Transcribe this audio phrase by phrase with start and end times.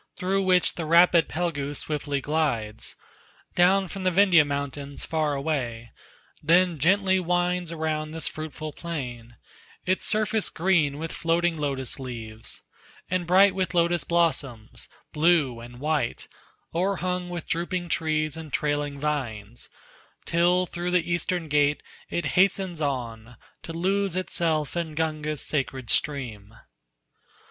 [0.17, 2.95] Through which the rapid Phalgu swiftly glides,
[3.53, 5.91] Down from the Vindhya mountains far away,
[6.41, 9.35] Then gently winds around this fruitful plain,
[9.85, 12.61] Its surface green with floating lotus leaves.
[13.11, 16.27] And bright with lotus blossoms, blue and white,
[16.73, 19.69] O'erhung with drooping trees and trailing vines,
[20.25, 26.55] Till through the eastern gate it hastens on, To lose itself in Gunga's sacred stream.